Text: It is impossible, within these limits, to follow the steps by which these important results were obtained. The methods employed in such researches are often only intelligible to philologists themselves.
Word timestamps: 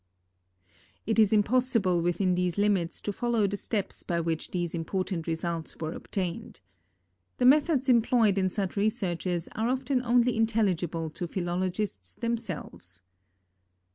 It 1.05 1.19
is 1.19 1.31
impossible, 1.31 2.01
within 2.01 2.33
these 2.33 2.57
limits, 2.57 3.01
to 3.01 3.13
follow 3.13 3.45
the 3.45 3.55
steps 3.55 4.01
by 4.01 4.19
which 4.19 4.49
these 4.49 4.73
important 4.73 5.27
results 5.27 5.77
were 5.79 5.91
obtained. 5.91 6.59
The 7.37 7.45
methods 7.45 7.87
employed 7.87 8.39
in 8.39 8.49
such 8.49 8.75
researches 8.75 9.47
are 9.51 9.69
often 9.69 10.01
only 10.03 10.35
intelligible 10.35 11.11
to 11.11 11.27
philologists 11.27 12.15
themselves. 12.15 13.03